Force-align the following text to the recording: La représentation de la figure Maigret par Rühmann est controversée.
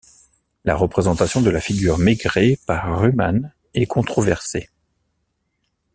La 0.65 0.73
représentation 0.75 1.43
de 1.43 1.51
la 1.51 1.61
figure 1.61 1.99
Maigret 1.99 2.57
par 2.65 3.01
Rühmann 3.01 3.53
est 3.75 3.85
controversée. 3.85 4.71